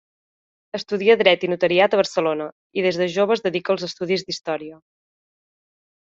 Estudia 0.77 1.15
Dret 1.17 1.43
i 1.47 1.49
notariat 1.51 1.95
a 1.95 1.99
Barcelona, 1.99 2.47
i 2.81 2.85
des 2.85 2.97
de 3.01 3.07
jove 3.17 3.35
es 3.39 3.43
dedica 3.49 3.75
als 3.75 3.85
estudis 3.89 4.23
d'història. 4.31 4.79